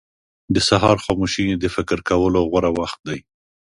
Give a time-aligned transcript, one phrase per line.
[0.53, 3.19] •د سهار خاموشي د فکر کولو غوره وخت دی.